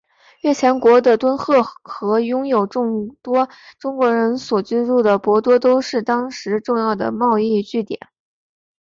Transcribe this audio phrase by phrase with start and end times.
[0.39, 7.99] 越前国的敦贺和拥有众多中国人所居住的博多都是当时重要的贸易据点。